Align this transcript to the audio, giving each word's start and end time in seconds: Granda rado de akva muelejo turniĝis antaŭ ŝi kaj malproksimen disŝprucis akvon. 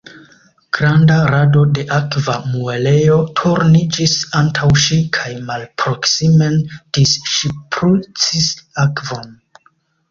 Granda 0.77 1.17
rado 1.31 1.61
de 1.77 1.83
akva 1.97 2.37
muelejo 2.53 3.17
turniĝis 3.41 4.17
antaŭ 4.41 4.73
ŝi 4.87 4.99
kaj 5.19 5.31
malproksimen 5.53 6.59
disŝprucis 7.01 8.53
akvon. 8.89 9.33